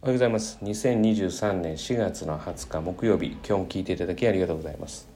[0.00, 0.58] おはようございます。
[0.62, 3.32] 2023年4月の20日木曜日。
[3.32, 5.08] 今日も聞いていただきありがとうございます、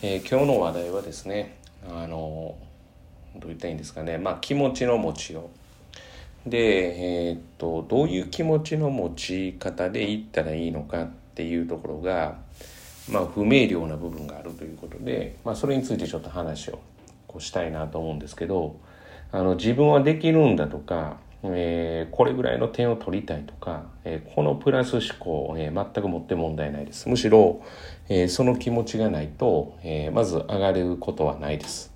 [0.00, 2.54] えー、今日の話題はですねあの
[3.34, 4.18] どう言ったらいいんですかね。
[4.18, 5.50] まあ気持ちの持ちよ
[6.46, 6.48] う。
[6.48, 12.36] でえー、っとどういう気持ちの持ち方でいったらいいのかっていうところが
[13.10, 16.78] まあ不明瞭な部分があるということでまあそれについてちょっと話を
[17.26, 18.76] こうしたいなと思うんですけど
[19.32, 27.08] あの自分はできるんだとかえー、これぐらいの点を取りたいとか、えー、このプラス思考、えー、全くもって問題ないです。
[27.08, 27.62] むしろ、
[28.08, 31.92] えその気持ちがないと、えまず上がることはないです。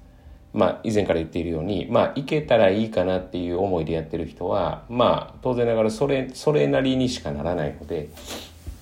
[0.56, 8.08] まあ、以前から言っているように、まあ、いけたらいいかなっていう思いでやってる人は、まあ、当然ながらそれ、それなりにしかならないので、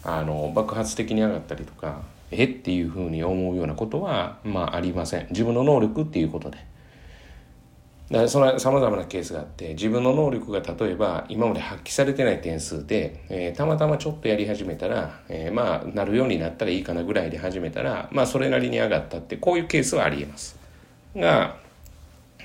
[0.04, 5.26] あの、爆発的に上がったりとか、えっていうふうに思うようなことは、まあ、ありません。
[5.30, 6.58] 自分の能力っていうことで。
[8.10, 20.56] だそのさまざまなケースがあって自分の能力が例えば今まで発揮されてない点数で、えー、たまたまちょっとやり始めたら、えー、まあなるようになったらいいかなぐらいで始めたらまあそれなりに上がったってこういうケースはありえます。
[21.16, 21.56] が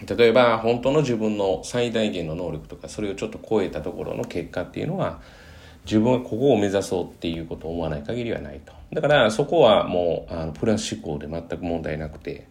[0.08, 5.20] 例えば本当の自分の最大限の能力とかそれをちょっと超えたところの結果っていうのは
[5.86, 8.72] 自分はここを目指そうっていうことを思わない限りはないと。
[8.94, 12.48] だからそこはもうあのプラス思考で全く問題なくて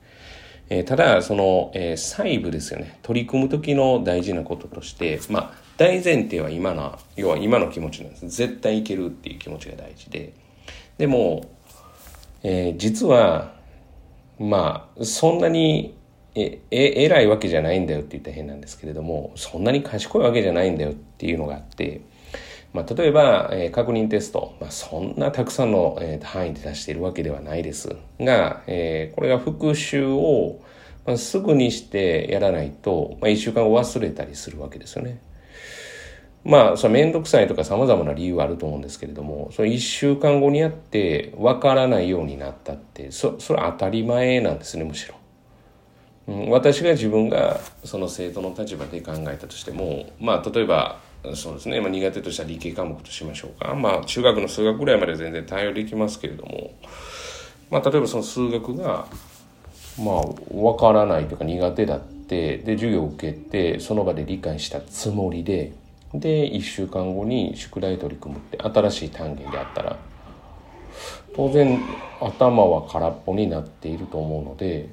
[0.71, 2.99] えー、ただ、その、えー、細部ですよね。
[3.03, 8.29] 取り組む時の大事なこととして、まあ、大前提は今の、要は今の気持ちなんです。
[8.29, 10.33] 絶対いけるっていう気持ちが大事で。
[10.99, 11.51] でも、
[12.43, 13.55] えー、実は、
[14.39, 15.97] まあ、そんなに、
[16.35, 22.03] え、え、偉いわけじゃないんだよって言ったら変なんですけれども、そんなに賢いわけじゃないんだよっていうのがあって、
[22.73, 30.61] まあ、例えば、えー、確認テスト、まあ、そんなたくさんの、えー、範囲で出しているわけではないですが、えー、これが復習を、
[31.07, 35.21] まあ、すぐにしてやらないと、まあ、1週間後忘れたりするわけですよね。
[36.45, 45.15] まあ、それめんどくさいとか様々な理由はあると思うんですけれども、その1週間後にやって分からないようになったって、そ、それは当たり前なんですね、むしろ。
[46.29, 51.01] うん、私が自分がその生徒の立場で考えたとしても、まあ、例えば、
[51.35, 53.75] そうですね、まあ、苦手とした理系科目としましょうか。
[53.75, 56.73] まあ、中学の数学ぐらいまで全然対応できますけれども、
[57.71, 59.07] まあ、例えばその数学が、
[59.99, 60.23] まあ、
[60.55, 65.73] わからないというか苦手だって、で、授業を受けて、その場で理解したつもりで、
[66.15, 69.97] で、1週間後に宿題取り組むって新しい単元であったら、
[71.35, 71.81] 当然
[72.21, 74.89] 頭は空っぽになっていると思うので、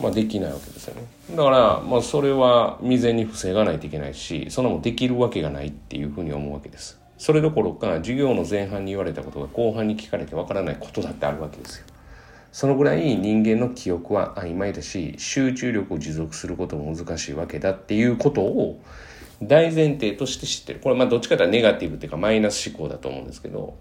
[0.00, 1.06] まあ、できないわけですよね。
[1.30, 6.98] だから、まあ、それは未然に防がないといけないしそんなもんできるわけがないっていうふうに思うわけです。
[7.16, 11.86] それどころか授業の前半に言われたことが後半に聞かれてわからないことだってあるわけですよ。
[12.52, 18.80] そのぐらい人間の記憶は曖昧だし集中力を持続することも難しいわけだっていうことを
[19.42, 20.80] 大前提として知ってる。
[20.80, 23.74] これまあどっちかというとネガティブっていうかマイナス思考だと思うんですけど、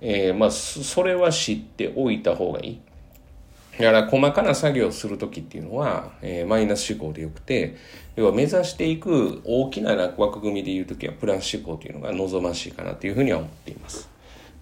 [0.00, 2.80] えー、まあそれは知っておいた方がいい。
[3.78, 7.76] だから細かな作業をする時っていうのは、えー、マイナス思考でよくて、
[8.16, 14.08] 要は目指していく大きな枠組みで言う時はプラス思考というのが望ましいかなというふうには思っています。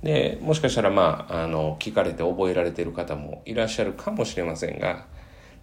[0.02, 5.06] で、もしかしたらまあ、あの、聞かれて覚えられている方もいらっしゃるかもしれませんが、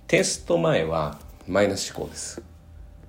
[0.08, 2.42] テスト前はマイナス思考です。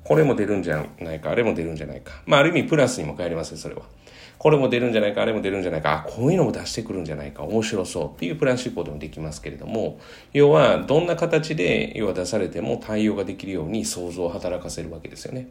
[0.05, 2.23] これも出るんじゃないか、あれも出るんじゃないか。
[2.27, 3.83] まあ、ある意味プラスにも帰りますよ、それは。
[4.45, 9.99] これも出るんじゃないか、あれも出るんじゃないか、あ、こういうのも出してくるんじゃないか、面白そうっていうプラン思考でもできますけれども、
[10.35, 15.49] 要はどんな形で要は出されても対応ができるように想像を働かせるわけですよね。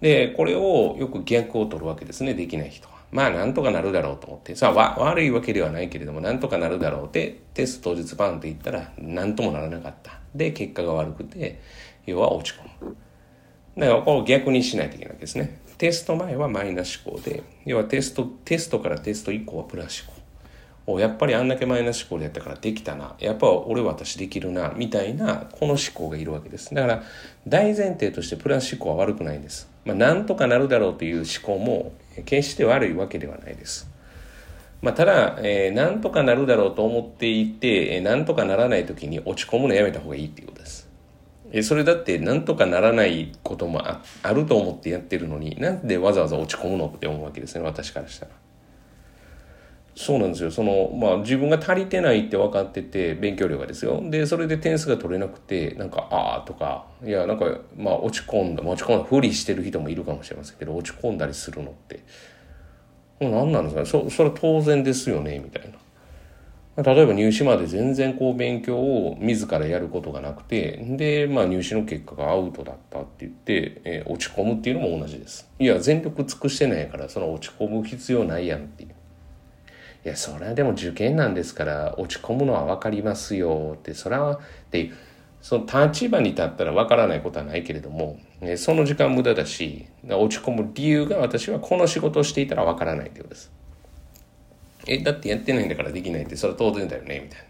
[0.00, 2.94] で、これをよく逆を取るわけですね、できない人は。
[3.12, 4.56] まあ、なんとかなるだろうと思って。
[4.56, 10.18] さあ、悪いわけではないけれども、なんとかなるだろうって、テスト当日バンって言ったら、なんともならなかった。
[10.34, 11.60] で、結果が悪くて、
[12.04, 12.96] 要は落ち込む。
[13.76, 15.58] だから、これを逆にしないといけないですね。
[15.78, 20.22] テスト前はマイナス思考で、要はテスト、テストからテスト以降はプラス思考。
[20.84, 23.14] おやっぱりあんだけマイナス思考でやったからできたな。
[23.20, 24.72] やっぱ俺私できるな。
[24.76, 26.74] みたいな、この思考がいるわけです。
[26.74, 27.02] だから、
[27.46, 29.68] 大前提としてプラス思考は悪くないんです。
[29.84, 31.92] まあ、なんとかなるだろうという思考も、
[32.26, 33.88] 決して悪いわけではないです。
[34.82, 40.91] まあ、ただ、えー、なんとかなるだろうと思っていて、えー、なんとかならない時に落ち込むのやめた方がいいっていうことです。
[41.52, 44.00] えそれだってなんとかならないこともあ
[44.32, 48.32] ると思ってやってるのになんでわざわざ落ち込むのって思うわけですね私からしたら。
[49.94, 57.44] そうなんですよそのまあ自分が足りてないって分かってて勉強量がですよでそれで点数が取れなくてなんかああとかいやなんか
[57.76, 62.02] まあ落ち込んだ落ち込んだふりしてる人もいるかもしれませんけど落ち込んだりするのって
[63.20, 65.71] 何なんですかねそそれは当然ですよねみたいな。
[66.76, 75.50] 例えば入試まで全然こう勉強を自らやることがなくてで、まあ、入試の結果がアウトだったって言って、えー、落ち込むっていうのも同じです。
[75.58, 78.88] いや全力尽くしてないからその落ち込む必要ないやんっていう。
[80.04, 84.40] いやそれはでも受験なんですから落ち込むのは分かりますよってそれはっ
[84.70, 84.94] ていう
[85.42, 93.52] その立場に立ったら分からないことはないけれども、ね、その時間無駄だし落ち込む理由が私はこの仕事をしていたら分からないってことです。
[94.86, 97.44] え、だってやってないんだからできないって、それは当然だよね、みたいな。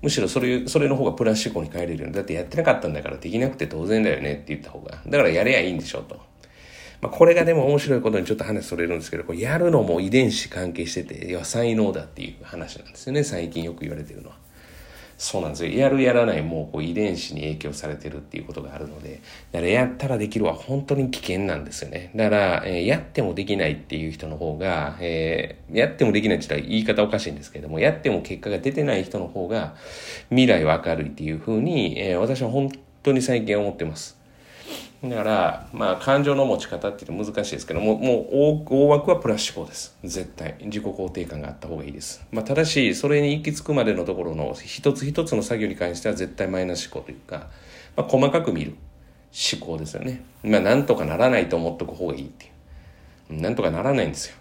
[0.00, 2.12] むしろそれ、それの方がプラス思考に変えれるよ。
[2.12, 5.02] だってやってなかったんだからできなくて当然だよねって言った方が。
[5.06, 6.16] だからやれやいいんでしょ、と。
[7.00, 14.36] まあ、これがでも面白いことにちょっと話それるんですけど、これやるのも遺伝子関係してて、要は、才能だっていう話なんですよね、最近よく言われてるのは。
[15.18, 15.72] そうなんですよ。
[15.72, 19.20] やるやらないもうこう遺伝子に影響されてるっていうことがあるので、
[19.50, 22.12] だからやったらできるは本当に危険なんですよね。
[22.14, 29.74] だから、えー、やってもできないっていう人の方が、えー、やってもできないって言ったら言い方おかしいんですけれども、やっても結果が出てない人の方が
[30.28, 32.70] 未来は明るいっていうふうに、えー、私は本
[33.02, 34.17] 当に最近思ってます。
[35.04, 38.26] だから、まあ、感情の持ち方っていうのは難しいですけども、もう
[38.68, 39.96] 大枠はプラス思考です。
[40.02, 40.56] 絶対。
[40.60, 42.26] 自己肯定感があった方がいいです。
[42.32, 47.48] まあ、ただし、それに行き着くまでのところの一つ一つの作業に関しては絶対マイナス思考というか、
[47.96, 48.74] まあ、細かく見る
[49.52, 50.24] 思考ですよね。
[50.42, 52.48] まあ、なんとかならないと思っとく方がいいってい
[53.38, 53.40] う。
[53.40, 54.36] なんとかならないんですよ。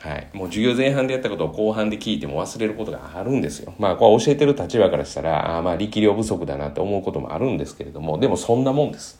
[0.00, 0.28] はい。
[0.34, 3.74] もう授業前半でやったことを後半で聞いても忘れることがあるんですよ。
[3.78, 9.19] まあ、これ教えてる立場からしたら、あまあ、力量不足だなって思うこともあるんですけれども、でもそんなもんです。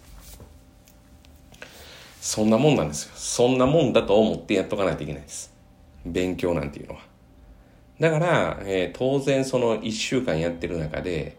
[2.21, 3.13] そんなもんなんですよ。
[3.15, 5.55] そんなもんだと思ってやっとかないといけないです。
[6.05, 7.01] 勉強なんていうのは。
[7.99, 11.39] だから、えー、当然その1週間やってる中で、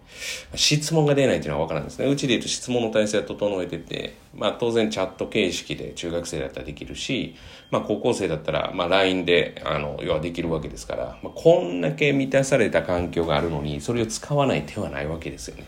[0.54, 2.06] 質問が出ないっていうのは分からんですね。
[2.08, 7.36] うちで言うと質問の体制は整えてて、まあ当然チャット形式で中学生だったらできるし、
[7.72, 15.66] まあ高校生だったら、まあ LINE で、あの、要はできるわけですから、まあこんだけ満たされた環境があるのに、それを使わない手はないわけですよね。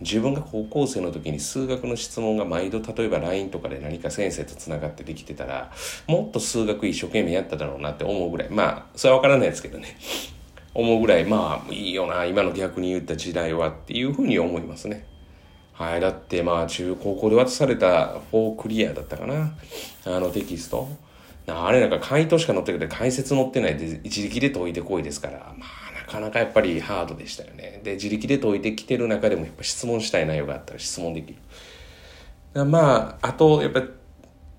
[0.00, 5.72] 自分が高校生の時に数学の質問が毎度例えば LINE とかで何か先生とつながってできてたら
[6.06, 8.48] もっと数学一生懸命やっただろうなって思うぐらい。
[8.50, 9.96] まあそれは分からないですけどね。
[10.74, 15.04] 思うぐらいまあいいよな今の逆に言った時代はっていうふうに思いますね。
[15.72, 19.56] はいだってまあ中高校で渡された4クリアだったかな。
[20.04, 20.88] あのテキスト。
[21.48, 25.38] あれなんか回答しか載ってくれて解説載ってないで一力で解いてこいですから。
[25.56, 27.80] まあかなかやっぱりハードでしたよね。
[27.84, 31.34] で、自力で解いてきてる中でもやっぱ質問したい内容があったら質問でき
[32.54, 32.64] る。
[32.64, 33.82] まあ、あと、やっぱ、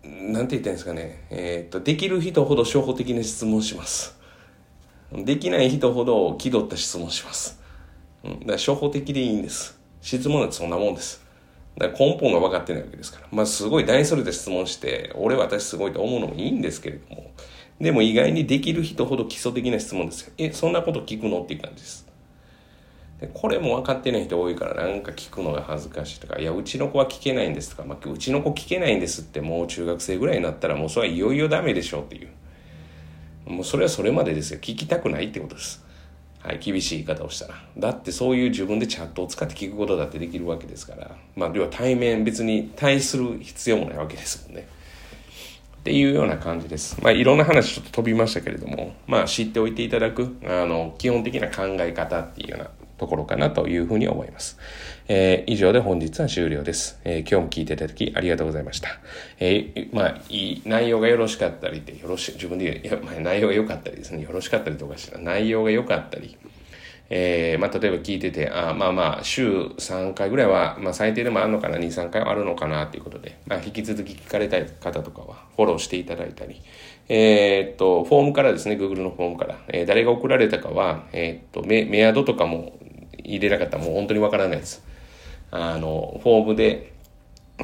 [0.04, 1.26] なんて言ったんですかね。
[1.30, 4.18] えっ、と、できる人ほど初歩的な質問します。
[5.12, 7.60] できない人ほど気取った質問します。
[8.24, 9.80] うん、だから初歩的でいいんです。
[10.02, 11.26] 質問なんてそんなもんです。
[11.78, 13.28] だから根本が分かってないわけですから。
[13.32, 17.32] まあすごい大それた質問して、俺私すごいと思うのもいいんですけれども、
[17.80, 20.34] でも意外にできる人ほど基礎的な質問ですよ。
[20.38, 21.42] え、そんなこと聞くの？
[21.42, 22.08] っていう感じです。
[23.22, 32.30] でこれも分かってない人多いからなんか聞くのが恥ずかしいとか、いや、うちの子は聞けないんですとか、まあ、うちの子聞けないんですってもう中学生ぐらいになったらもうそれはいよいよダメでしょうっていう。
[33.46, 34.60] もうそれはそれまでですよ。
[34.60, 35.84] 聞きたくないってことです。
[36.42, 37.56] はい、厳しい言い方をしたら。
[37.78, 41.12] だってそういう自分でチャットを使って聞くことだってできるわけですから。
[41.36, 44.68] まあ、要は対面別に対する必要もないわけですもんね。
[45.80, 47.02] っていうような感じです。
[47.02, 54.60] まあ、いろんな話ちょっと飛びましたけれども、まあ、知っておいていただく、あの、基本的な考え方っていうようなところかなというふうに思います。
[55.08, 57.00] えー、以上で本日は終了です。
[57.06, 58.90] えー、今日も聞いていただきありがとうございました。
[59.40, 66.38] えー、まあ、いい、内容がよろしかったりって、よろし、自分で言う、いや、まあ、内容が良かったりですね、よろしかったりとかしたら、内容が良かったり、
[67.10, 76.62] えー、まあ、例えば聞いてて、あまあまあ、週3回ぐらいは、まあ、最低でもあるのかな、2、3回はあるのかな、ということで、まあ、引き続き聞かれたい方とかは、フォローしていただいたり、
[77.08, 82.78] えー、っと、フォームからですね、Google のフォームから、えー、誰が送られたかは、え、っと、メ、メアドとかも
[83.18, 84.86] 入れなかったらもう本当にわからないです。
[85.50, 86.94] あの、フォームで、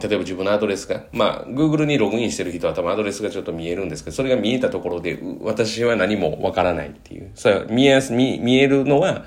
[0.01, 7.31] 例えば自分のアドレスが、まあ、Google にログインしてる人は多分アドレスがちょっと見えるんですけど、それが見えたところで、私は何もわからないっていう。
[7.35, 9.25] それ見えやす、見、見えるのは、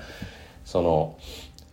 [0.65, 1.17] その、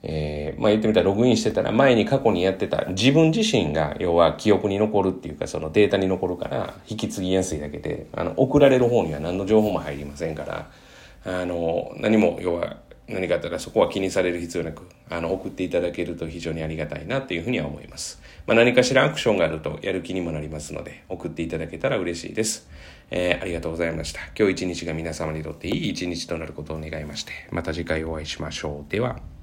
[0.08, 10.70] えー、まあ言ってみたらログインしてたら前に過去にやってた自分自身が要は記憶に残るっていうかそのデータに残るから引き継ぎやすいだけで、あの、送られる方には何の情報も入りませんから、
[11.24, 12.76] あの、何も要は
[13.08, 18.20] 何かあったらそこは気にされる必要なく、あの、送っていただけると非常にありがたいなっていうふうには思います。
[18.46, 22.68] まあ、何かしらアクションがあるとやる気にもなりますので、送っていただけたら嬉しいです。
[23.10, 24.20] えー、ありがとうございました。
[24.36, 28.90] 今日一日が皆様にとっていい一日となることを願いまして、また次回お会いしましょう。
[28.90, 29.35] では。